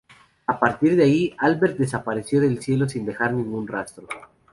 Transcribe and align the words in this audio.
A 0.47 0.59
partir 0.59 0.95
de 0.95 1.03
ahí, 1.03 1.35
Albert 1.37 1.77
desapareció 1.77 2.41
del 2.41 2.59
cielo 2.59 2.89
sin 2.89 3.05
dejar 3.05 3.33
ningún 3.33 3.67
rastro. 3.67 4.07